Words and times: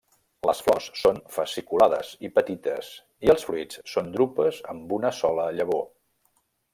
Les 0.49 0.61
flors 0.67 0.85
són 1.01 1.19
fasciculades 1.35 2.09
i 2.29 2.31
petites 2.39 2.89
i 3.27 3.31
els 3.35 3.47
fruits 3.49 3.81
són 3.95 4.09
drupes 4.19 4.63
amb 4.75 4.97
una 5.01 5.13
sola 5.23 5.47
llavor. 5.59 5.89